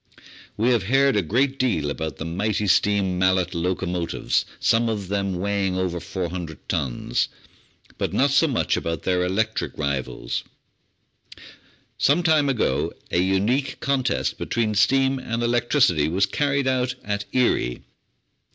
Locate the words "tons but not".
6.67-8.31